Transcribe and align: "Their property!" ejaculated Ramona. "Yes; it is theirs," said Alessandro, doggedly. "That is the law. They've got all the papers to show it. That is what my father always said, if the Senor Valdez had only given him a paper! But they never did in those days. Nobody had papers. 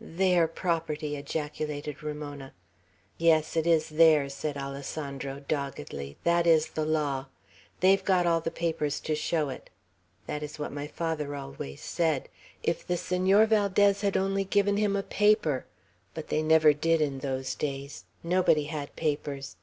"Their 0.00 0.48
property!" 0.48 1.14
ejaculated 1.14 2.02
Ramona. 2.02 2.52
"Yes; 3.16 3.56
it 3.56 3.64
is 3.64 3.90
theirs," 3.90 4.34
said 4.34 4.56
Alessandro, 4.56 5.44
doggedly. 5.46 6.16
"That 6.24 6.48
is 6.48 6.66
the 6.70 6.84
law. 6.84 7.26
They've 7.78 8.04
got 8.04 8.26
all 8.26 8.40
the 8.40 8.50
papers 8.50 8.98
to 8.98 9.14
show 9.14 9.50
it. 9.50 9.70
That 10.26 10.42
is 10.42 10.58
what 10.58 10.72
my 10.72 10.88
father 10.88 11.36
always 11.36 11.80
said, 11.80 12.28
if 12.64 12.84
the 12.84 12.96
Senor 12.96 13.46
Valdez 13.46 14.00
had 14.00 14.16
only 14.16 14.42
given 14.42 14.78
him 14.78 14.96
a 14.96 15.04
paper! 15.04 15.64
But 16.12 16.26
they 16.26 16.42
never 16.42 16.72
did 16.72 17.00
in 17.00 17.20
those 17.20 17.54
days. 17.54 18.02
Nobody 18.24 18.64
had 18.64 18.96
papers. 18.96 19.54